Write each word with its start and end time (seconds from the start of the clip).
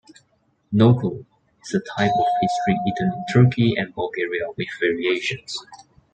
Nokul 0.73 1.27
is 1.63 1.75
a 1.75 1.79
type 1.95 2.09
of 2.09 2.25
pastry 2.41 2.73
eaten 2.87 3.13
in 3.13 3.23
Turkey 3.31 3.75
and 3.77 3.93
Bulgaria 3.93 4.47
with 4.57 4.65
variations. 4.79 5.55